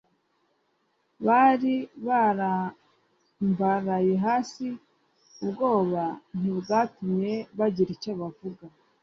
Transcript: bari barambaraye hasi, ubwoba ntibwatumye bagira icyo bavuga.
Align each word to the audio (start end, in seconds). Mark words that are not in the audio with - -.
bari 1.25 1.75
barambaraye 2.07 4.13
hasi, 4.25 4.65
ubwoba 5.43 6.03
ntibwatumye 6.39 7.33
bagira 7.57 7.89
icyo 7.97 8.11
bavuga. 8.19 8.65